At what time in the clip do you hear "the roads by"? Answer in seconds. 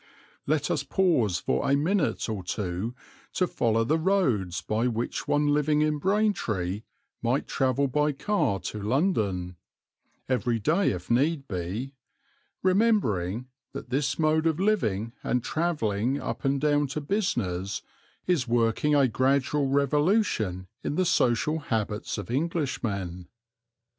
3.83-4.87